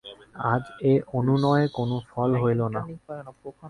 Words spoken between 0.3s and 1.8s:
আজ এ অনুনয়ে